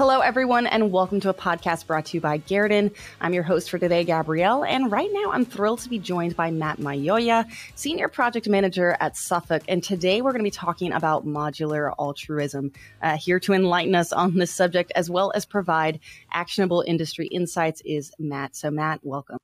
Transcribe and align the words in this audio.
Hello, 0.00 0.20
everyone, 0.20 0.66
and 0.66 0.90
welcome 0.90 1.20
to 1.20 1.28
a 1.28 1.34
podcast 1.34 1.86
brought 1.86 2.06
to 2.06 2.16
you 2.16 2.22
by 2.22 2.38
Guerdon. 2.38 2.90
I'm 3.20 3.34
your 3.34 3.42
host 3.42 3.68
for 3.68 3.78
today, 3.78 4.02
Gabrielle, 4.02 4.64
and 4.64 4.90
right 4.90 5.10
now 5.12 5.30
I'm 5.30 5.44
thrilled 5.44 5.80
to 5.80 5.90
be 5.90 5.98
joined 5.98 6.34
by 6.34 6.50
Matt 6.50 6.78
Mayoya, 6.78 7.44
Senior 7.74 8.08
Project 8.08 8.48
Manager 8.48 8.96
at 8.98 9.18
Suffolk. 9.18 9.62
And 9.68 9.84
today 9.84 10.22
we're 10.22 10.32
going 10.32 10.40
to 10.40 10.50
be 10.50 10.50
talking 10.50 10.94
about 10.94 11.26
modular 11.26 11.92
altruism, 11.98 12.72
uh, 13.02 13.18
here 13.18 13.38
to 13.40 13.52
enlighten 13.52 13.94
us 13.94 14.10
on 14.10 14.36
this 14.36 14.50
subject 14.50 14.90
as 14.96 15.10
well 15.10 15.32
as 15.34 15.44
provide 15.44 16.00
actionable 16.32 16.82
industry 16.86 17.26
insights 17.26 17.82
is 17.84 18.10
Matt. 18.18 18.56
So, 18.56 18.70
Matt, 18.70 19.00
welcome. 19.02 19.36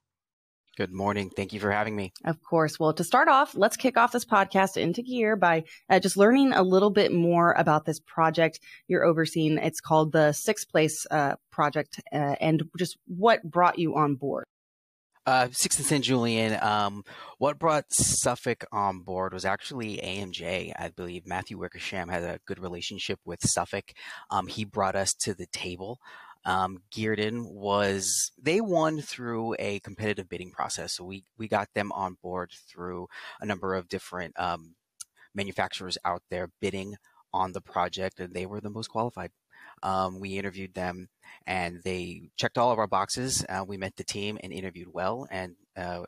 Good 0.77 0.93
morning. 0.93 1.31
Thank 1.31 1.55
you 1.55 1.61
for 1.61 1.71
having 1.71 1.97
me. 1.97 2.13
Of 2.27 2.43
course. 2.43 2.79
Well, 2.79 2.93
to 2.93 3.03
start 3.03 3.29
off, 3.29 3.55
let's 3.55 3.79
kick 3.79 3.97
off 3.97 4.13
this 4.13 4.27
podcast 4.27 4.77
into 4.77 5.01
gear 5.01 5.35
by 5.35 5.65
uh, 5.89 6.01
just 6.01 6.19
learning 6.19 6.53
a 6.53 6.63
little 6.63 6.91
bit 6.91 7.13
more 7.13 7.53
about 7.53 7.87
this 7.87 7.99
project 7.99 8.61
you're 8.87 9.05
overseeing. 9.05 9.57
It's 9.57 9.81
called 9.81 10.13
the 10.13 10.33
Sixth 10.33 10.69
Place 10.69 11.07
uh, 11.11 11.37
Project, 11.51 12.03
uh, 12.13 12.37
and 12.41 12.65
just 12.79 12.99
what 13.07 13.43
brought 13.43 13.79
you 13.79 13.97
on 13.97 14.17
board. 14.17 14.45
Uh, 15.27 15.49
Sixth 15.51 15.79
and 15.79 15.87
San 15.87 16.03
Julian. 16.03 16.57
Um, 16.63 17.05
what 17.39 17.59
brought 17.59 17.93
Suffolk 17.93 18.65
on 18.71 19.01
board 19.01 19.33
was 19.33 19.45
actually 19.45 19.97
AMJ. 19.97 20.73
I 20.79 20.91
believe 20.91 21.27
Matthew 21.27 21.59
Wickersham 21.59 22.09
had 22.09 22.23
a 22.23 22.39
good 22.47 22.61
relationship 22.61 23.19
with 23.25 23.41
Suffolk. 23.43 23.93
Um, 24.31 24.47
he 24.47 24.65
brought 24.65 24.95
us 24.95 25.15
to 25.23 25.35
the 25.35 25.47
table. 25.47 25.99
Um, 26.47 26.79
Guerdon 26.93 27.45
was 27.45 28.31
they 28.41 28.61
won 28.61 29.01
through 29.01 29.57
a 29.59 29.81
competitive 29.81 30.29
bidding 30.29 30.53
process, 30.53 30.95
so 30.95 31.05
we 31.05 31.25
we 31.37 31.49
got 31.49 31.69
them 31.75 31.91
on 31.93 32.17
board 32.23 32.53
through 32.69 33.09
a 33.41 33.47
number 33.47 33.75
of 33.75 33.89
different 33.89 34.39
um, 34.39 34.77
manufacturers 35.35 35.99
out 36.05 36.23
there 36.31 36.49
bidding 36.61 36.97
on 37.33 37.53
the 37.53 37.61
project, 37.61 38.21
and 38.21 38.33
they 38.33 38.47
were 38.47 38.61
the 38.61 38.71
most 38.71 38.89
qualified. 38.89 39.33
Um, 39.83 40.21
we 40.21 40.39
interviewed 40.39 40.75
them, 40.75 41.09
and 41.47 41.83
they 41.85 42.31
checked 42.37 42.59
all 42.59 42.71
of 42.71 42.79
our 42.79 42.87
boxes. 42.87 43.45
Uh, 43.49 43.65
we 43.67 43.77
met 43.77 43.97
the 43.97 44.05
team 44.05 44.39
and 44.43 44.53
interviewed 44.53 44.89
well, 44.93 45.27
and 45.31 45.57
uh, 45.77 46.05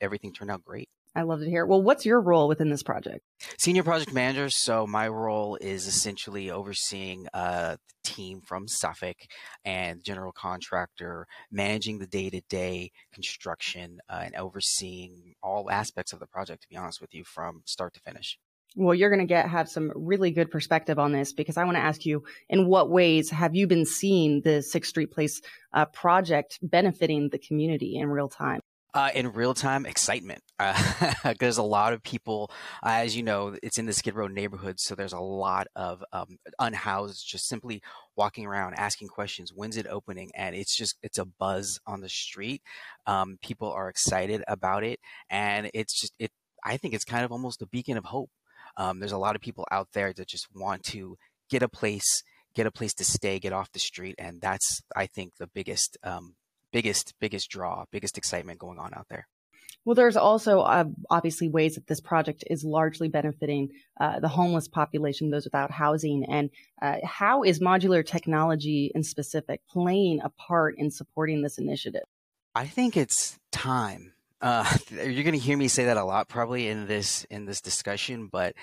everything 0.00 0.32
turned 0.32 0.50
out 0.50 0.64
great. 0.64 0.90
I 1.14 1.22
love 1.22 1.40
to 1.40 1.46
hear. 1.46 1.66
Well, 1.66 1.82
what's 1.82 2.06
your 2.06 2.20
role 2.20 2.48
within 2.48 2.70
this 2.70 2.82
project? 2.82 3.20
Senior 3.58 3.82
project 3.82 4.14
manager. 4.14 4.48
So 4.48 4.86
my 4.86 5.08
role 5.08 5.58
is 5.60 5.86
essentially 5.86 6.50
overseeing 6.50 7.28
uh, 7.34 7.76
the 7.76 8.10
team 8.10 8.40
from 8.40 8.66
Suffolk 8.66 9.16
and 9.64 10.02
general 10.02 10.32
contractor, 10.32 11.26
managing 11.50 11.98
the 11.98 12.06
day-to-day 12.06 12.92
construction 13.12 14.00
uh, 14.08 14.22
and 14.24 14.34
overseeing 14.36 15.34
all 15.42 15.70
aspects 15.70 16.12
of 16.14 16.20
the 16.20 16.26
project. 16.26 16.62
To 16.62 16.68
be 16.68 16.76
honest 16.76 17.00
with 17.00 17.14
you, 17.14 17.24
from 17.24 17.62
start 17.66 17.92
to 17.94 18.00
finish. 18.00 18.38
Well, 18.74 18.94
you're 18.94 19.10
going 19.10 19.20
to 19.20 19.26
get 19.26 19.50
have 19.50 19.68
some 19.68 19.92
really 19.94 20.30
good 20.30 20.50
perspective 20.50 20.98
on 20.98 21.12
this 21.12 21.34
because 21.34 21.58
I 21.58 21.64
want 21.64 21.76
to 21.76 21.82
ask 21.82 22.06
you: 22.06 22.24
in 22.48 22.68
what 22.68 22.88
ways 22.88 23.28
have 23.28 23.54
you 23.54 23.66
been 23.66 23.84
seeing 23.84 24.40
the 24.40 24.62
Sixth 24.62 24.88
Street 24.88 25.10
Place 25.10 25.42
uh, 25.74 25.84
project 25.84 26.58
benefiting 26.62 27.28
the 27.28 27.38
community 27.38 27.98
in 27.98 28.08
real 28.08 28.30
time? 28.30 28.60
Uh, 28.94 29.08
in 29.14 29.32
real 29.32 29.54
time, 29.54 29.86
excitement. 29.86 30.42
Uh, 30.58 31.32
there's 31.40 31.56
a 31.56 31.62
lot 31.62 31.94
of 31.94 32.02
people, 32.02 32.50
as 32.84 33.16
you 33.16 33.22
know, 33.22 33.56
it's 33.62 33.78
in 33.78 33.86
the 33.86 33.92
Skid 33.92 34.14
Row 34.14 34.26
neighborhood, 34.26 34.78
so 34.78 34.94
there's 34.94 35.14
a 35.14 35.20
lot 35.20 35.66
of 35.74 36.04
um, 36.12 36.36
unhoused, 36.58 37.26
just 37.26 37.48
simply 37.48 37.80
walking 38.16 38.44
around, 38.44 38.74
asking 38.74 39.08
questions. 39.08 39.50
When's 39.54 39.78
it 39.78 39.86
opening? 39.86 40.30
And 40.34 40.54
it's 40.54 40.76
just 40.76 40.96
it's 41.02 41.16
a 41.16 41.24
buzz 41.24 41.80
on 41.86 42.02
the 42.02 42.08
street. 42.10 42.60
Um, 43.06 43.38
people 43.42 43.72
are 43.72 43.88
excited 43.88 44.44
about 44.46 44.84
it, 44.84 45.00
and 45.30 45.70
it's 45.72 45.98
just 45.98 46.12
it. 46.18 46.30
I 46.62 46.76
think 46.76 46.92
it's 46.92 47.04
kind 47.04 47.24
of 47.24 47.32
almost 47.32 47.62
a 47.62 47.66
beacon 47.66 47.96
of 47.96 48.04
hope. 48.04 48.30
Um, 48.76 48.98
there's 49.00 49.12
a 49.12 49.18
lot 49.18 49.36
of 49.36 49.42
people 49.42 49.66
out 49.70 49.88
there 49.94 50.12
that 50.12 50.28
just 50.28 50.48
want 50.54 50.82
to 50.84 51.16
get 51.48 51.62
a 51.62 51.68
place, 51.68 52.22
get 52.54 52.66
a 52.66 52.70
place 52.70 52.92
to 52.94 53.04
stay, 53.04 53.38
get 53.38 53.54
off 53.54 53.72
the 53.72 53.78
street, 53.78 54.16
and 54.18 54.42
that's 54.42 54.82
I 54.94 55.06
think 55.06 55.36
the 55.38 55.46
biggest 55.46 55.96
um, 56.04 56.34
biggest 56.72 57.14
biggest 57.20 57.50
draw, 57.50 57.84
biggest 57.90 58.18
excitement 58.18 58.58
going 58.58 58.78
on 58.78 58.92
out 58.94 59.06
there. 59.08 59.28
Well, 59.84 59.94
there's 59.96 60.16
also 60.16 60.60
uh, 60.60 60.84
obviously 61.10 61.48
ways 61.48 61.74
that 61.74 61.88
this 61.88 62.00
project 62.00 62.44
is 62.48 62.64
largely 62.64 63.08
benefiting 63.08 63.70
uh, 64.00 64.20
the 64.20 64.28
homeless 64.28 64.68
population, 64.68 65.30
those 65.30 65.44
without 65.44 65.72
housing. 65.72 66.24
And 66.24 66.50
uh, 66.80 66.98
how 67.04 67.42
is 67.42 67.58
modular 67.58 68.06
technology 68.06 68.92
in 68.94 69.02
specific 69.02 69.60
playing 69.68 70.20
a 70.22 70.30
part 70.30 70.76
in 70.78 70.90
supporting 70.90 71.42
this 71.42 71.58
initiative? 71.58 72.04
I 72.54 72.66
think 72.66 72.96
it's 72.96 73.38
time. 73.50 74.12
Uh, 74.40 74.72
you're 74.90 75.24
going 75.24 75.32
to 75.32 75.38
hear 75.38 75.56
me 75.56 75.66
say 75.66 75.86
that 75.86 75.96
a 75.96 76.04
lot 76.04 76.28
probably 76.28 76.68
in 76.68 76.86
this 76.86 77.24
in 77.24 77.46
this 77.46 77.60
discussion, 77.60 78.28
but 78.28 78.54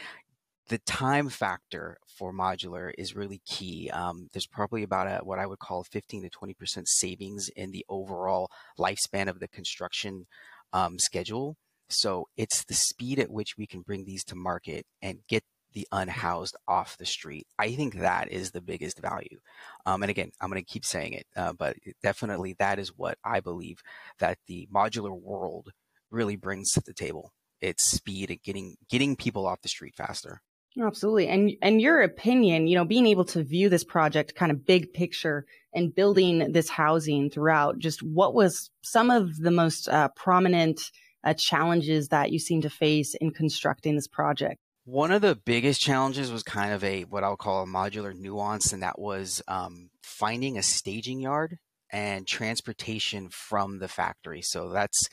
the 0.69 0.80
time 0.80 1.30
factor 1.30 1.97
for 2.07 2.31
modular 2.31 2.91
is 2.97 3.16
really 3.16 3.41
key. 3.46 3.90
Um, 3.90 4.30
there's 4.34 4.47
probably 4.47 4.84
about 4.84 5.07
a, 5.07 5.24
what 5.24 5.40
I 5.40 5.46
would 5.46 5.59
call 5.59 5.84
15 5.84 6.24
to 6.24 6.30
20% 6.30 6.84
savings 6.85 7.50
in 7.50 7.72
the 7.72 7.85
overall 7.90 8.50
lifespan 8.79 9.28
of 9.28 9.40
the 9.40 9.47
construction 9.47 10.28
um, 10.72 11.00
schedule. 11.00 11.58
So 11.90 12.28
it's 12.38 12.63
the 12.66 12.75
speed 12.75 13.19
at 13.19 13.31
which 13.31 13.58
we 13.58 13.66
can 13.66 13.81
bring 13.81 14.06
these 14.06 14.24
to 14.25 14.35
market 14.35 14.85
and 15.02 15.19
get 15.28 15.44
the 15.74 15.88
unhoused 15.91 16.56
off 16.68 16.97
the 16.97 17.06
street. 17.06 17.47
I 17.58 17.72
think 17.72 17.96
that 17.96 18.31
is 18.31 18.52
the 18.52 18.62
biggest 18.62 19.00
value. 19.00 19.40
Um, 19.85 20.03
and 20.03 20.09
again, 20.09 20.31
I'm 20.40 20.50
going 20.50 20.63
to 20.63 20.72
keep 20.72 20.85
saying 20.85 21.13
it, 21.13 21.25
uh, 21.35 21.53
but 21.53 21.78
definitely 22.03 22.56
that 22.59 22.79
is 22.79 22.96
what 22.96 23.18
I 23.24 23.40
believe 23.40 23.81
that 24.19 24.38
the 24.47 24.68
modular 24.74 25.19
world 25.19 25.72
really 26.12 26.35
brings 26.35 26.72
to 26.72 26.81
the 26.81 26.94
table. 26.94 27.34
It's 27.62 27.91
speed 27.91 28.29
and 28.29 28.41
getting 28.41 28.78
getting 28.90 29.16
people 29.16 29.46
off 29.46 29.62
the 29.62 29.68
street 29.68 29.96
faster. 29.96 30.41
Absolutely. 30.80 31.28
And 31.28 31.52
and 31.62 31.81
your 31.81 32.02
opinion, 32.02 32.68
you 32.68 32.75
know, 32.75 32.85
being 32.85 33.07
able 33.07 33.25
to 33.25 33.44
view 33.44 33.69
this 33.69 33.84
project 33.84 34.35
kind 34.35 34.52
of 34.52 34.66
big 34.66 34.94
picture 34.94 35.46
and 35.74 35.94
building 35.94 36.52
this 36.52 36.69
housing 36.69 37.30
throughout, 37.30 37.80
just 37.80 38.03
what 38.03 38.34
was 38.34 38.69
some 38.81 39.09
of 39.09 39.38
the 39.38 39.52
most 39.52 39.90
uh, 39.90 40.09
prominent 40.16 40.79
uh, 41.24 41.34
challenges 41.34 42.09
that 42.09 42.31
you 42.31 42.40
seem 42.40 42.62
to 42.62 42.69
face 42.69 43.16
in 43.16 43.31
constructing 43.31 43.96
this 43.96 44.08
project? 44.08 44.58
One 44.85 45.12
of 45.12 45.22
the 45.22 45.35
biggest 45.35 45.81
challenges 45.81 46.31
was 46.31 46.44
kind 46.44 46.74
of 46.74 46.84
a 46.84 47.03
what 47.03 47.24
I'll 47.24 47.35
call 47.35 47.63
a 47.63 47.68
modular 47.68 48.16
nuance, 48.16 48.72
and 48.72 48.84
that 48.84 49.00
was 49.00 49.41
um, 49.47 49.90
finding 50.03 50.58
a 50.58 50.63
staging 50.63 51.19
yard 51.19 51.58
and 51.91 52.28
transportation 52.28 53.29
from 53.29 53.79
the 53.79 53.88
factory. 53.88 54.41
So 54.41 54.69
that's 54.69 55.09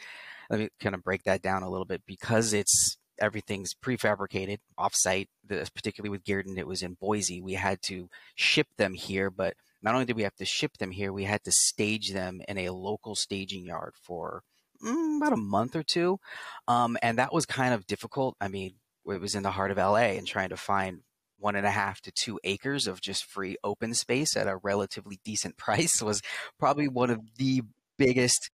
let 0.50 0.60
me 0.60 0.68
kind 0.80 0.94
of 0.94 1.02
break 1.02 1.24
that 1.24 1.42
down 1.42 1.62
a 1.62 1.70
little 1.70 1.86
bit 1.86 2.02
because 2.06 2.52
it's 2.52 2.98
everything's 3.18 3.74
prefabricated 3.74 4.58
offsite. 4.78 5.28
Particularly 5.48 6.10
with 6.10 6.24
Guerdon, 6.24 6.58
it 6.58 6.66
was 6.66 6.82
in 6.82 6.94
Boise. 6.94 7.40
We 7.40 7.54
had 7.54 7.82
to 7.82 8.08
ship 8.34 8.68
them 8.76 8.94
here, 8.94 9.30
but 9.30 9.54
not 9.82 9.94
only 9.94 10.06
did 10.06 10.16
we 10.16 10.24
have 10.24 10.36
to 10.36 10.44
ship 10.44 10.78
them 10.78 10.90
here, 10.90 11.12
we 11.12 11.24
had 11.24 11.44
to 11.44 11.52
stage 11.52 12.12
them 12.12 12.42
in 12.48 12.58
a 12.58 12.70
local 12.70 13.14
staging 13.14 13.64
yard 13.64 13.94
for 14.02 14.42
mm, 14.82 15.18
about 15.18 15.32
a 15.32 15.36
month 15.36 15.76
or 15.76 15.82
two, 15.82 16.18
um, 16.66 16.96
and 17.02 17.18
that 17.18 17.32
was 17.32 17.46
kind 17.46 17.72
of 17.72 17.86
difficult. 17.86 18.36
I 18.40 18.48
mean, 18.48 18.74
it 19.06 19.20
was 19.20 19.34
in 19.34 19.42
the 19.42 19.50
heart 19.52 19.70
of 19.70 19.76
LA, 19.76 20.16
and 20.16 20.26
trying 20.26 20.48
to 20.48 20.56
find 20.56 21.02
one 21.38 21.56
and 21.56 21.66
a 21.66 21.70
half 21.70 22.00
to 22.00 22.10
two 22.10 22.40
acres 22.44 22.86
of 22.86 23.00
just 23.00 23.24
free 23.24 23.56
open 23.62 23.94
space 23.94 24.36
at 24.36 24.48
a 24.48 24.56
relatively 24.56 25.20
decent 25.24 25.56
price 25.58 26.02
was 26.02 26.22
probably 26.58 26.88
one 26.88 27.10
of 27.10 27.20
the 27.36 27.62
biggest 27.98 28.50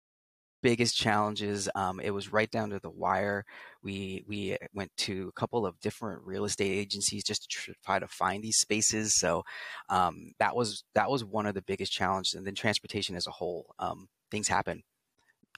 biggest 0.61 0.95
challenges. 0.95 1.69
Um, 1.75 1.99
it 1.99 2.11
was 2.11 2.31
right 2.31 2.49
down 2.49 2.69
to 2.71 2.79
the 2.79 2.89
wire. 2.89 3.45
We 3.83 4.23
we 4.27 4.57
went 4.73 4.91
to 4.97 5.29
a 5.29 5.39
couple 5.39 5.65
of 5.65 5.79
different 5.79 6.21
real 6.23 6.45
estate 6.45 6.71
agencies 6.71 7.23
just 7.23 7.49
to 7.49 7.73
try 7.83 7.99
to 7.99 8.07
find 8.07 8.43
these 8.43 8.57
spaces. 8.57 9.15
So 9.15 9.43
um, 9.89 10.33
that 10.39 10.55
was 10.55 10.83
that 10.95 11.09
was 11.09 11.23
one 11.25 11.45
of 11.45 11.55
the 11.55 11.61
biggest 11.63 11.91
challenges. 11.91 12.35
And 12.35 12.45
then 12.45 12.55
transportation 12.55 13.15
as 13.15 13.27
a 13.27 13.31
whole, 13.31 13.73
um, 13.79 14.07
things 14.29 14.47
happen. 14.47 14.83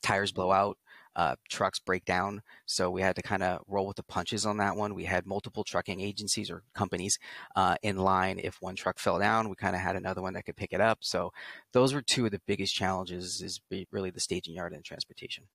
Tires 0.01 0.31
blow 0.31 0.51
out 0.51 0.77
uh, 1.15 1.35
trucks 1.49 1.79
break 1.79 2.05
down. 2.05 2.41
So 2.65 2.89
we 2.89 3.01
had 3.01 3.15
to 3.15 3.21
kind 3.21 3.43
of 3.43 3.61
roll 3.67 3.87
with 3.87 3.97
the 3.97 4.03
punches 4.03 4.45
on 4.45 4.57
that 4.57 4.75
one. 4.75 4.95
We 4.95 5.05
had 5.05 5.25
multiple 5.25 5.63
trucking 5.63 6.01
agencies 6.01 6.49
or 6.49 6.63
companies 6.73 7.17
uh, 7.55 7.75
in 7.83 7.97
line. 7.97 8.39
If 8.39 8.61
one 8.61 8.75
truck 8.75 8.99
fell 8.99 9.19
down, 9.19 9.49
we 9.49 9.55
kind 9.55 9.75
of 9.75 9.81
had 9.81 9.95
another 9.95 10.21
one 10.21 10.33
that 10.33 10.45
could 10.45 10.57
pick 10.57 10.73
it 10.73 10.81
up. 10.81 10.99
So 11.01 11.31
those 11.71 11.93
were 11.93 12.01
two 12.01 12.25
of 12.25 12.31
the 12.31 12.41
biggest 12.47 12.73
challenges 12.73 13.41
is 13.41 13.61
really 13.91 14.09
the 14.09 14.19
staging 14.19 14.55
yard 14.55 14.73
and 14.73 14.83
transportation. 14.83 15.45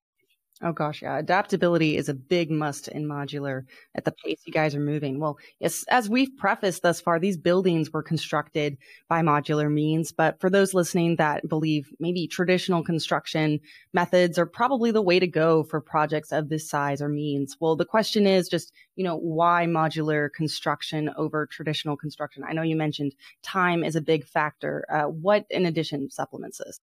Oh 0.61 0.73
gosh, 0.73 1.01
yeah. 1.01 1.17
Adaptability 1.17 1.95
is 1.95 2.09
a 2.09 2.13
big 2.13 2.51
must 2.51 2.89
in 2.89 3.05
modular 3.05 3.63
at 3.95 4.03
the 4.03 4.11
pace 4.11 4.41
you 4.45 4.51
guys 4.51 4.75
are 4.75 4.81
moving. 4.81 5.17
Well, 5.17 5.37
yes, 5.59 5.85
as 5.89 6.09
we've 6.09 6.35
prefaced 6.37 6.81
thus 6.81 6.99
far, 6.99 7.17
these 7.17 7.37
buildings 7.37 7.91
were 7.93 8.03
constructed 8.03 8.77
by 9.07 9.21
modular 9.21 9.71
means. 9.71 10.11
But 10.11 10.41
for 10.41 10.49
those 10.49 10.73
listening 10.73 11.15
that 11.15 11.47
believe 11.47 11.93
maybe 11.97 12.27
traditional 12.27 12.83
construction 12.83 13.61
methods 13.93 14.37
are 14.37 14.45
probably 14.45 14.91
the 14.91 15.01
way 15.01 15.17
to 15.17 15.27
go 15.27 15.63
for 15.63 15.79
projects 15.79 16.33
of 16.33 16.49
this 16.49 16.69
size 16.69 17.01
or 17.01 17.07
means, 17.07 17.55
well, 17.61 17.77
the 17.77 17.85
question 17.85 18.27
is 18.27 18.49
just, 18.49 18.73
you 18.97 19.05
know, 19.05 19.15
why 19.15 19.65
modular 19.65 20.29
construction 20.29 21.09
over 21.15 21.45
traditional 21.45 21.95
construction? 21.95 22.43
I 22.45 22.51
know 22.51 22.63
you 22.63 22.75
mentioned 22.75 23.15
time 23.43 23.85
is 23.85 23.95
a 23.95 24.01
big 24.01 24.25
factor. 24.25 24.85
Uh, 24.91 25.03
what 25.03 25.45
in 25.49 25.65
addition 25.65 26.09
supplements 26.09 26.57
this? 26.57 26.81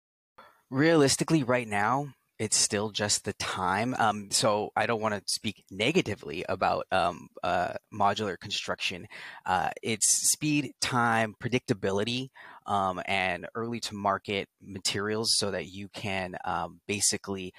Realistically, 0.70 1.42
right 1.42 1.68
now, 1.68 2.14
it's 2.38 2.56
still 2.56 2.90
just 2.90 3.24
the 3.24 3.32
time. 3.34 3.94
Um, 3.98 4.30
so 4.30 4.70
I 4.76 4.86
don't 4.86 5.00
want 5.02 5.14
to 5.14 5.22
speak 5.26 5.64
negatively 5.70 6.44
about 6.48 6.86
um, 6.92 7.28
uh, 7.42 7.74
modular 7.92 8.38
construction. 8.38 9.06
Uh, 9.44 9.70
it's 9.82 10.30
speed, 10.30 10.72
time, 10.80 11.34
predictability, 11.42 12.28
um, 12.66 13.00
and 13.06 13.46
early 13.54 13.80
to 13.80 13.94
market 13.94 14.48
materials 14.62 15.34
so 15.36 15.50
that 15.50 15.66
you 15.66 15.88
can 15.88 16.36
um, 16.44 16.80
basically 16.86 17.52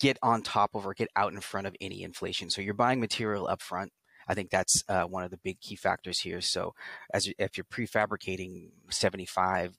get 0.00 0.16
on 0.22 0.42
top 0.42 0.70
of 0.74 0.86
or 0.86 0.94
get 0.94 1.08
out 1.16 1.32
in 1.32 1.40
front 1.40 1.66
of 1.66 1.76
any 1.80 2.02
inflation. 2.02 2.48
So 2.50 2.62
you're 2.62 2.74
buying 2.74 3.00
material 3.00 3.48
up 3.48 3.60
front. 3.60 3.92
I 4.28 4.34
think 4.34 4.50
that's 4.50 4.84
uh, 4.88 5.04
one 5.04 5.24
of 5.24 5.30
the 5.30 5.38
big 5.38 5.60
key 5.60 5.74
factors 5.74 6.20
here. 6.20 6.40
So, 6.40 6.74
as 7.12 7.28
if 7.38 7.56
you're 7.56 7.64
prefabricating 7.64 8.70
75% 8.90 9.72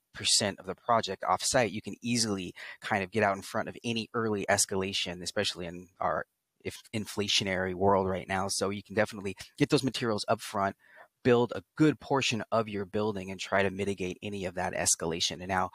of 0.60 0.66
the 0.66 0.76
project 0.76 1.24
offsite, 1.24 1.72
you 1.72 1.82
can 1.82 1.96
easily 2.02 2.54
kind 2.82 3.04
of 3.04 3.12
get 3.12 3.24
out 3.24 3.36
in 3.36 3.44
front 3.44 3.70
of 3.70 3.78
any 3.84 4.10
early 4.14 4.46
escalation, 4.50 5.22
especially 5.22 5.68
in 5.68 5.90
our 6.00 6.26
if 6.64 6.82
inflationary 6.94 7.74
world 7.74 8.08
right 8.08 8.28
now. 8.28 8.48
So 8.50 8.70
you 8.70 8.84
can 8.84 8.96
definitely 8.96 9.36
get 9.58 9.70
those 9.70 9.84
materials 9.84 10.26
up 10.28 10.42
front, 10.42 10.76
build 11.24 11.54
a 11.56 11.64
good 11.78 12.00
portion 12.00 12.44
of 12.52 12.68
your 12.68 12.86
building, 12.86 13.32
and 13.32 13.40
try 13.40 13.64
to 13.64 13.72
mitigate 13.72 14.18
any 14.22 14.46
of 14.46 14.56
that 14.56 14.74
escalation. 14.74 15.40
And 15.40 15.48
now, 15.48 15.70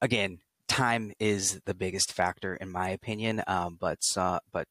again, 0.00 0.38
time 0.68 1.12
is 1.18 1.60
the 1.66 1.74
biggest 1.74 2.12
factor 2.12 2.54
in 2.54 2.70
my 2.70 2.90
opinion, 2.90 3.42
um, 3.46 3.76
but 3.80 4.00
uh, 4.16 4.40
but 4.52 4.66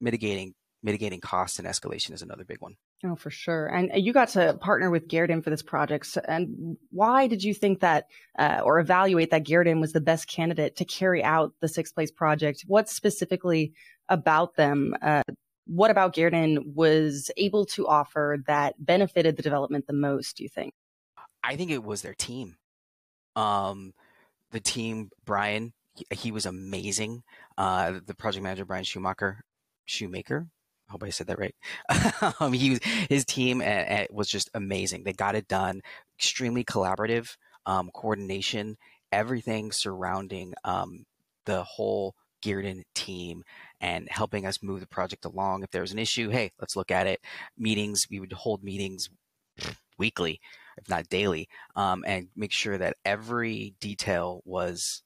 mitigating 0.00 0.54
mitigating 0.82 1.20
costs 1.20 1.58
and 1.58 1.68
escalation 1.68 2.12
is 2.12 2.22
another 2.22 2.44
big 2.44 2.60
one. 2.60 2.76
Oh, 3.04 3.14
for 3.14 3.30
sure. 3.30 3.66
And 3.66 3.92
uh, 3.92 3.96
you 3.96 4.12
got 4.12 4.28
to 4.30 4.54
partner 4.60 4.90
with 4.90 5.08
Guerdon 5.08 5.42
for 5.42 5.50
this 5.50 5.62
project. 5.62 6.06
So, 6.06 6.20
and 6.26 6.76
why 6.90 7.26
did 7.26 7.44
you 7.44 7.54
think 7.54 7.80
that, 7.80 8.06
uh, 8.38 8.60
or 8.64 8.78
evaluate 8.78 9.30
that 9.30 9.44
Guerdon 9.44 9.80
was 9.80 9.92
the 9.92 10.00
best 10.00 10.28
candidate 10.28 10.76
to 10.76 10.84
carry 10.84 11.22
out 11.22 11.52
the 11.60 11.68
Six 11.68 11.92
Place 11.92 12.10
project? 12.10 12.64
What 12.66 12.88
specifically 12.88 13.72
about 14.08 14.56
them, 14.56 14.94
uh, 15.02 15.22
what 15.66 15.90
about 15.90 16.14
Guerdon 16.14 16.74
was 16.74 17.30
able 17.36 17.66
to 17.66 17.86
offer 17.86 18.38
that 18.46 18.74
benefited 18.78 19.36
the 19.36 19.42
development 19.42 19.86
the 19.86 19.92
most, 19.92 20.36
do 20.36 20.42
you 20.42 20.48
think? 20.48 20.72
I 21.44 21.56
think 21.56 21.70
it 21.70 21.84
was 21.84 22.02
their 22.02 22.14
team. 22.14 22.56
Um, 23.36 23.92
the 24.50 24.60
team, 24.60 25.10
Brian, 25.24 25.72
he, 25.94 26.06
he 26.10 26.32
was 26.32 26.46
amazing. 26.46 27.22
Uh, 27.56 28.00
the 28.04 28.14
project 28.14 28.42
manager, 28.42 28.64
Brian 28.64 28.84
Schumacher, 28.84 29.44
Shoemaker, 29.84 30.48
I 30.90 30.92
hope 30.92 31.04
I 31.04 31.10
said 31.10 31.28
that 31.28 31.38
right. 31.38 31.54
um, 32.40 32.52
he 32.52 32.80
his 33.08 33.24
team 33.24 33.62
uh, 33.64 34.04
was 34.10 34.28
just 34.28 34.50
amazing. 34.54 35.04
They 35.04 35.12
got 35.12 35.36
it 35.36 35.46
done. 35.46 35.82
Extremely 36.18 36.64
collaborative, 36.64 37.36
um, 37.64 37.90
coordination, 37.94 38.76
everything 39.12 39.70
surrounding 39.70 40.52
um, 40.64 41.06
the 41.46 41.62
whole 41.62 42.16
Guerdon 42.42 42.82
team 42.94 43.44
and 43.80 44.08
helping 44.10 44.46
us 44.46 44.64
move 44.64 44.80
the 44.80 44.88
project 44.88 45.24
along. 45.24 45.62
If 45.62 45.70
there 45.70 45.82
was 45.82 45.92
an 45.92 45.98
issue, 46.00 46.28
hey, 46.28 46.50
let's 46.58 46.74
look 46.74 46.90
at 46.90 47.06
it. 47.06 47.20
Meetings, 47.56 48.06
we 48.10 48.18
would 48.18 48.32
hold 48.32 48.64
meetings 48.64 49.08
weekly, 49.96 50.40
if 50.76 50.88
not 50.88 51.08
daily, 51.08 51.48
um, 51.76 52.04
and 52.04 52.28
make 52.34 52.52
sure 52.52 52.78
that 52.78 52.96
every 53.04 53.74
detail 53.80 54.42
was 54.44 55.02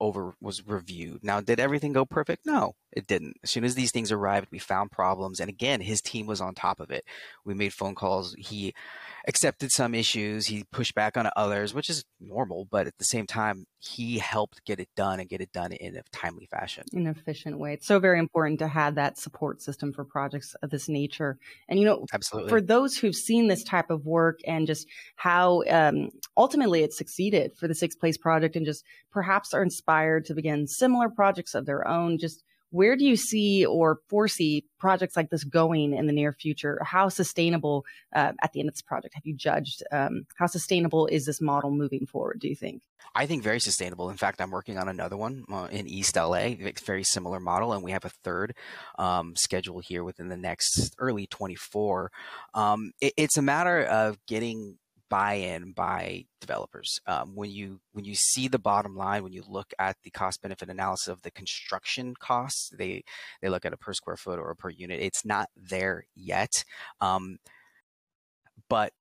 over 0.00 0.34
was 0.40 0.66
reviewed. 0.66 1.24
Now, 1.24 1.40
did 1.40 1.60
everything 1.60 1.92
go 1.92 2.04
perfect? 2.04 2.46
No, 2.46 2.74
it 2.92 3.06
didn't. 3.06 3.36
As 3.42 3.50
soon 3.50 3.64
as 3.64 3.74
these 3.74 3.90
things 3.90 4.12
arrived, 4.12 4.48
we 4.50 4.58
found 4.58 4.90
problems, 4.90 5.40
and 5.40 5.48
again, 5.48 5.80
his 5.80 6.02
team 6.02 6.26
was 6.26 6.40
on 6.40 6.54
top 6.54 6.80
of 6.80 6.90
it. 6.90 7.04
We 7.44 7.54
made 7.54 7.72
phone 7.72 7.94
calls. 7.94 8.34
He 8.38 8.74
accepted 9.26 9.70
some 9.70 9.94
issues. 9.94 10.46
He 10.46 10.64
pushed 10.70 10.94
back 10.94 11.16
on 11.16 11.28
others, 11.36 11.72
which 11.72 11.88
is 11.88 12.04
normal, 12.20 12.66
but 12.70 12.86
at 12.86 12.98
the 12.98 13.04
same 13.04 13.26
time, 13.26 13.64
he 13.78 14.18
helped 14.18 14.64
get 14.64 14.80
it 14.80 14.88
done 14.96 15.20
and 15.20 15.28
get 15.28 15.40
it 15.40 15.52
done 15.52 15.72
in 15.72 15.96
a 15.96 16.02
timely 16.12 16.46
fashion. 16.46 16.84
In 16.92 17.06
an 17.06 17.14
efficient 17.16 17.58
way. 17.58 17.74
It's 17.74 17.86
so 17.86 17.98
very 17.98 18.18
important 18.18 18.58
to 18.60 18.68
have 18.68 18.94
that 18.96 19.18
support 19.18 19.62
system 19.62 19.92
for 19.92 20.04
projects 20.04 20.54
of 20.62 20.70
this 20.70 20.88
nature. 20.88 21.38
And, 21.68 21.78
you 21.78 21.86
know, 21.86 22.06
absolutely 22.12 22.50
for 22.50 22.60
those 22.60 22.96
who've 22.96 23.14
seen 23.14 23.48
this 23.48 23.64
type 23.64 23.90
of 23.90 24.06
work 24.06 24.40
and 24.46 24.66
just 24.66 24.86
how 25.16 25.62
um, 25.70 26.10
ultimately 26.36 26.82
it 26.82 26.92
succeeded 26.92 27.56
for 27.56 27.68
the 27.68 27.74
Six 27.74 27.94
Place 27.94 28.18
project 28.18 28.56
and 28.56 28.66
just 28.66 28.84
perhaps 29.10 29.54
are 29.54 29.62
inspired 29.62 30.24
to 30.26 30.34
begin 30.34 30.66
similar 30.66 31.08
projects 31.08 31.54
of 31.54 31.66
their 31.66 31.86
own, 31.86 32.18
just 32.18 32.44
where 32.70 32.96
do 32.96 33.04
you 33.04 33.16
see 33.16 33.64
or 33.64 34.00
foresee 34.08 34.64
projects 34.78 35.16
like 35.16 35.30
this 35.30 35.44
going 35.44 35.94
in 35.94 36.06
the 36.06 36.12
near 36.12 36.32
future? 36.32 36.78
How 36.82 37.08
sustainable 37.08 37.84
uh, 38.14 38.32
at 38.42 38.52
the 38.52 38.60
end 38.60 38.68
of 38.68 38.74
this 38.74 38.82
project 38.82 39.14
have 39.14 39.24
you 39.24 39.34
judged? 39.34 39.82
Um, 39.92 40.26
how 40.36 40.46
sustainable 40.46 41.06
is 41.06 41.24
this 41.24 41.40
model 41.40 41.70
moving 41.70 42.06
forward, 42.06 42.40
do 42.40 42.48
you 42.48 42.56
think? 42.56 42.82
I 43.14 43.26
think 43.26 43.42
very 43.42 43.60
sustainable. 43.60 44.10
In 44.10 44.16
fact, 44.16 44.40
I'm 44.40 44.50
working 44.50 44.78
on 44.78 44.88
another 44.88 45.16
one 45.16 45.44
uh, 45.52 45.68
in 45.70 45.86
East 45.86 46.16
LA, 46.16 46.50
very 46.84 47.04
similar 47.04 47.38
model, 47.38 47.72
and 47.72 47.82
we 47.82 47.92
have 47.92 48.04
a 48.04 48.10
third 48.24 48.56
um, 48.98 49.36
schedule 49.36 49.80
here 49.80 50.02
within 50.02 50.28
the 50.28 50.36
next 50.36 50.94
early 50.98 51.26
24. 51.26 52.10
Um, 52.54 52.92
it, 53.00 53.12
it's 53.16 53.36
a 53.36 53.42
matter 53.42 53.84
of 53.84 54.18
getting 54.26 54.78
buy-in 55.08 55.72
by 55.72 56.26
developers. 56.40 57.00
Um, 57.06 57.34
when 57.34 57.50
you 57.50 57.80
when 57.92 58.04
you 58.04 58.14
see 58.14 58.48
the 58.48 58.58
bottom 58.58 58.96
line, 58.96 59.22
when 59.22 59.32
you 59.32 59.44
look 59.48 59.72
at 59.78 59.96
the 60.02 60.10
cost 60.10 60.42
benefit 60.42 60.68
analysis 60.68 61.08
of 61.08 61.22
the 61.22 61.30
construction 61.30 62.14
costs, 62.18 62.70
they 62.76 63.04
they 63.40 63.48
look 63.48 63.64
at 63.64 63.72
a 63.72 63.76
per 63.76 63.92
square 63.92 64.16
foot 64.16 64.38
or 64.38 64.50
a 64.50 64.56
per 64.56 64.70
unit. 64.70 65.00
It's 65.00 65.24
not 65.24 65.48
there 65.56 66.04
yet, 66.14 66.64
um, 67.00 67.38
but 68.68 68.92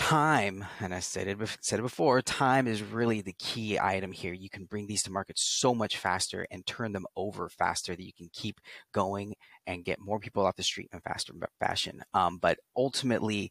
time, 0.00 0.64
and 0.80 0.94
I 0.94 1.00
said 1.00 1.28
it 1.28 1.36
said 1.60 1.78
it 1.78 1.82
before, 1.82 2.22
time 2.22 2.66
is 2.66 2.82
really 2.82 3.20
the 3.20 3.34
key 3.34 3.78
item 3.78 4.12
here. 4.12 4.32
You 4.32 4.48
can 4.48 4.64
bring 4.64 4.86
these 4.86 5.02
to 5.02 5.12
market 5.12 5.38
so 5.38 5.74
much 5.74 5.98
faster 5.98 6.46
and 6.50 6.66
turn 6.66 6.92
them 6.92 7.06
over 7.16 7.50
faster 7.50 7.94
that 7.94 8.02
you 8.02 8.14
can 8.14 8.30
keep 8.32 8.60
going 8.92 9.34
and 9.66 9.84
get 9.84 10.00
more 10.00 10.18
people 10.18 10.46
off 10.46 10.56
the 10.56 10.62
street 10.62 10.88
in 10.90 10.98
a 10.98 11.02
faster 11.02 11.34
fashion. 11.60 12.02
Um, 12.14 12.38
but 12.38 12.58
ultimately, 12.74 13.50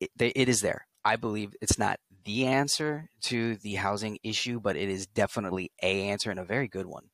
it, 0.00 0.10
it 0.18 0.48
is 0.48 0.62
there. 0.62 0.86
I 1.04 1.16
believe 1.16 1.54
it's 1.60 1.78
not 1.78 2.00
the 2.24 2.46
answer 2.46 3.10
to 3.22 3.56
the 3.56 3.74
housing 3.74 4.18
issue, 4.22 4.60
but 4.60 4.76
it 4.76 4.88
is 4.88 5.06
definitely 5.06 5.70
a 5.82 6.08
answer 6.08 6.30
and 6.30 6.40
a 6.40 6.44
very 6.44 6.68
good 6.68 6.86
one. 6.86 7.04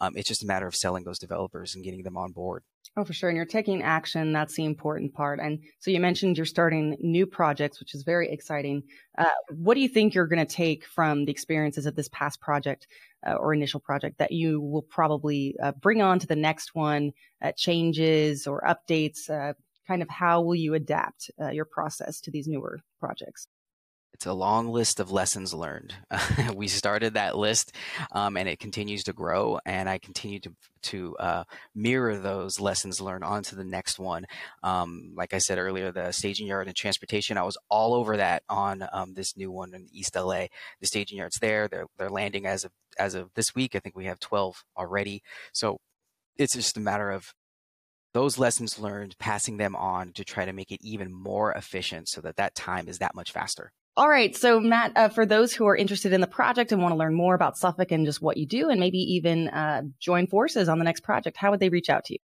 Um, 0.00 0.16
it's 0.16 0.28
just 0.28 0.44
a 0.44 0.46
matter 0.46 0.66
of 0.66 0.76
selling 0.76 1.04
those 1.04 1.18
developers 1.18 1.74
and 1.74 1.82
getting 1.82 2.02
them 2.02 2.16
on 2.16 2.32
board. 2.32 2.62
Oh, 2.96 3.04
for 3.04 3.12
sure. 3.12 3.28
And 3.28 3.36
you're 3.36 3.46
taking 3.46 3.82
action. 3.82 4.32
That's 4.32 4.54
the 4.54 4.64
important 4.64 5.12
part. 5.14 5.40
And 5.40 5.60
so 5.78 5.90
you 5.90 6.00
mentioned 6.00 6.36
you're 6.36 6.46
starting 6.46 6.96
new 7.00 7.26
projects, 7.26 7.80
which 7.80 7.94
is 7.94 8.02
very 8.02 8.30
exciting. 8.30 8.82
Uh, 9.16 9.26
what 9.50 9.74
do 9.74 9.80
you 9.80 9.88
think 9.88 10.14
you're 10.14 10.26
going 10.26 10.44
to 10.44 10.54
take 10.54 10.84
from 10.84 11.24
the 11.24 11.32
experiences 11.32 11.86
of 11.86 11.96
this 11.96 12.08
past 12.08 12.40
project 12.40 12.86
uh, 13.26 13.34
or 13.34 13.52
initial 13.52 13.80
project 13.80 14.18
that 14.18 14.32
you 14.32 14.60
will 14.60 14.82
probably 14.82 15.54
uh, 15.62 15.72
bring 15.72 16.00
on 16.02 16.18
to 16.18 16.26
the 16.26 16.36
next 16.36 16.74
one, 16.74 17.12
uh, 17.42 17.52
changes 17.56 18.46
or 18.46 18.62
updates? 18.62 19.28
Kind 19.88 20.02
of 20.02 20.08
how 20.10 20.42
will 20.42 20.54
you 20.54 20.74
adapt 20.74 21.30
uh, 21.40 21.48
your 21.48 21.64
process 21.64 22.20
to 22.20 22.30
these 22.30 22.46
newer 22.46 22.80
projects? 23.00 23.48
It's 24.18 24.26
a 24.26 24.32
long 24.32 24.68
list 24.68 24.98
of 24.98 25.12
lessons 25.12 25.54
learned. 25.54 25.94
we 26.54 26.66
started 26.66 27.14
that 27.14 27.38
list, 27.38 27.72
um, 28.10 28.36
and 28.36 28.48
it 28.48 28.58
continues 28.58 29.04
to 29.04 29.12
grow. 29.12 29.60
And 29.64 29.88
I 29.88 29.98
continue 29.98 30.40
to 30.40 30.52
to 30.82 31.16
uh, 31.18 31.44
mirror 31.74 32.16
those 32.16 32.58
lessons 32.58 33.00
learned 33.00 33.22
onto 33.22 33.54
the 33.54 33.64
next 33.64 33.98
one. 33.98 34.26
Um, 34.64 35.12
like 35.14 35.34
I 35.34 35.38
said 35.38 35.58
earlier, 35.58 35.92
the 35.92 36.10
staging 36.10 36.48
yard 36.48 36.66
and 36.66 36.76
transportation. 36.76 37.38
I 37.38 37.44
was 37.44 37.56
all 37.70 37.94
over 37.94 38.16
that 38.16 38.42
on 38.48 38.88
um, 38.92 39.14
this 39.14 39.36
new 39.36 39.52
one 39.52 39.72
in 39.72 39.86
East 39.92 40.16
LA. 40.16 40.46
The 40.80 40.86
staging 40.86 41.18
yard's 41.18 41.38
there. 41.38 41.68
They're 41.68 41.86
they're 41.96 42.10
landing 42.10 42.44
as 42.44 42.64
of 42.64 42.72
as 42.98 43.14
of 43.14 43.30
this 43.34 43.54
week. 43.54 43.76
I 43.76 43.78
think 43.78 43.96
we 43.96 44.06
have 44.06 44.18
twelve 44.18 44.64
already. 44.76 45.22
So 45.52 45.78
it's 46.36 46.54
just 46.54 46.76
a 46.76 46.80
matter 46.80 47.12
of 47.12 47.34
those 48.14 48.38
lessons 48.38 48.78
learned, 48.78 49.16
passing 49.18 49.56
them 49.56 49.76
on 49.76 50.12
to 50.12 50.24
try 50.24 50.44
to 50.44 50.52
make 50.52 50.70
it 50.70 50.80
even 50.82 51.12
more 51.12 51.52
efficient 51.52 52.08
so 52.08 52.20
that 52.22 52.36
that 52.36 52.54
time 52.54 52.88
is 52.88 52.98
that 52.98 53.14
much 53.14 53.32
faster. 53.32 53.72
All 53.96 54.08
right. 54.08 54.36
So, 54.36 54.60
Matt, 54.60 54.92
uh, 54.94 55.08
for 55.08 55.26
those 55.26 55.52
who 55.52 55.66
are 55.66 55.74
interested 55.74 56.12
in 56.12 56.20
the 56.20 56.28
project 56.28 56.70
and 56.70 56.80
want 56.80 56.92
to 56.92 56.96
learn 56.96 57.14
more 57.14 57.34
about 57.34 57.58
Suffolk 57.58 57.90
and 57.90 58.06
just 58.06 58.22
what 58.22 58.36
you 58.36 58.46
do, 58.46 58.70
and 58.70 58.78
maybe 58.78 58.98
even 58.98 59.48
uh, 59.48 59.82
join 59.98 60.28
forces 60.28 60.68
on 60.68 60.78
the 60.78 60.84
next 60.84 61.00
project, 61.00 61.36
how 61.36 61.50
would 61.50 61.58
they 61.58 61.68
reach 61.68 61.90
out 61.90 62.04
to 62.04 62.14
you? 62.14 62.18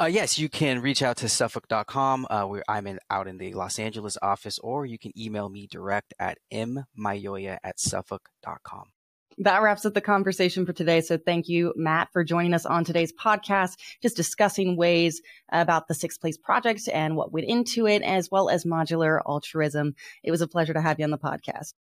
Uh, 0.00 0.06
yes, 0.06 0.38
you 0.38 0.48
can 0.48 0.80
reach 0.80 1.02
out 1.02 1.16
to 1.18 1.28
suffolk.com. 1.28 2.26
Uh, 2.28 2.44
where 2.46 2.64
I'm 2.68 2.88
in, 2.88 2.98
out 3.10 3.28
in 3.28 3.38
the 3.38 3.54
Los 3.54 3.78
Angeles 3.78 4.18
office, 4.22 4.58
or 4.58 4.86
you 4.86 4.98
can 4.98 5.16
email 5.16 5.48
me 5.48 5.68
direct 5.70 6.14
at 6.18 6.38
mmayoya 6.52 7.58
at 7.62 7.78
suffolk.com. 7.78 8.93
That 9.38 9.62
wraps 9.62 9.84
up 9.84 9.94
the 9.94 10.00
conversation 10.00 10.66
for 10.66 10.72
today. 10.72 11.00
So 11.00 11.18
thank 11.18 11.48
you, 11.48 11.72
Matt, 11.76 12.12
for 12.12 12.24
joining 12.24 12.54
us 12.54 12.66
on 12.66 12.84
today's 12.84 13.12
podcast, 13.12 13.76
just 14.02 14.16
discussing 14.16 14.76
ways 14.76 15.20
about 15.50 15.88
the 15.88 15.94
Six 15.94 16.18
Place 16.18 16.36
Project 16.36 16.88
and 16.92 17.16
what 17.16 17.32
went 17.32 17.46
into 17.48 17.86
it, 17.86 18.02
as 18.02 18.30
well 18.30 18.48
as 18.48 18.64
modular 18.64 19.20
altruism. 19.26 19.94
It 20.22 20.30
was 20.30 20.40
a 20.40 20.48
pleasure 20.48 20.74
to 20.74 20.80
have 20.80 20.98
you 20.98 21.04
on 21.04 21.10
the 21.10 21.18
podcast. 21.18 21.74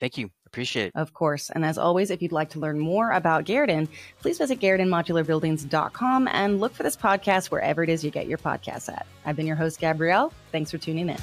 Thank 0.00 0.18
you. 0.18 0.30
Appreciate 0.46 0.86
it. 0.86 0.92
Of 0.94 1.14
course. 1.14 1.50
And 1.50 1.64
as 1.64 1.78
always, 1.78 2.10
if 2.10 2.20
you'd 2.20 2.32
like 2.32 2.50
to 2.50 2.60
learn 2.60 2.78
more 2.78 3.10
about 3.10 3.44
Guerdon, 3.44 3.88
please 4.20 4.38
visit 4.38 4.60
GuerdonModularBuildings.com 4.60 6.28
and 6.28 6.60
look 6.60 6.74
for 6.74 6.82
this 6.82 6.96
podcast 6.96 7.50
wherever 7.50 7.82
it 7.82 7.88
is 7.88 8.04
you 8.04 8.10
get 8.10 8.26
your 8.26 8.38
podcasts 8.38 8.92
at. 8.92 9.06
I've 9.24 9.36
been 9.36 9.46
your 9.46 9.56
host, 9.56 9.80
Gabrielle. 9.80 10.32
Thanks 10.52 10.70
for 10.70 10.78
tuning 10.78 11.08
in. 11.08 11.18